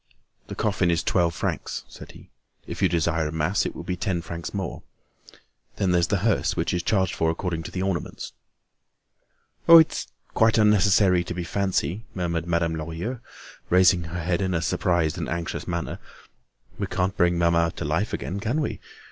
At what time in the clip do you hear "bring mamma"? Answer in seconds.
17.15-17.71